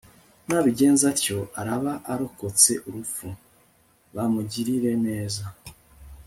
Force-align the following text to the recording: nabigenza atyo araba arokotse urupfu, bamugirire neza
nabigenza 0.47 1.03
atyo 1.13 1.37
araba 1.59 1.93
arokotse 2.11 2.71
urupfu, 2.87 3.27
bamugirire 4.15 4.91
neza 5.05 5.43